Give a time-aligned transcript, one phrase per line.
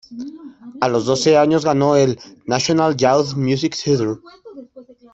[0.81, 2.17] A los doce años ganó el
[2.47, 4.17] "National Youth Music Theatre".